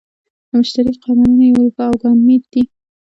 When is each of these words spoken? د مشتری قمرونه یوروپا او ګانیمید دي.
د 0.47 0.49
مشتری 0.57 0.93
قمرونه 1.03 1.43
یوروپا 1.47 1.83
او 1.89 1.95
ګانیمید 2.01 2.43
دي. 2.51 2.63